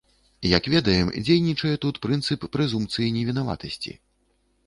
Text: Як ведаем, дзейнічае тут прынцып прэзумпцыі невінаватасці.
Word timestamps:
Як 0.57 0.67
ведаем, 0.73 1.09
дзейнічае 1.25 1.73
тут 1.83 1.99
прынцып 2.07 2.47
прэзумпцыі 2.55 3.13
невінаватасці. 3.17 3.93